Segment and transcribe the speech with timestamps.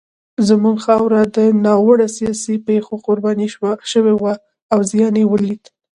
[0.47, 3.47] زموږ خاوره د ناوړه سیاسي پېښو قرباني
[3.91, 4.33] شوې وه
[4.73, 5.63] او زیان یې ولید.